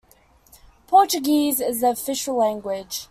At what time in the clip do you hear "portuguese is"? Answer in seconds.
0.87-1.81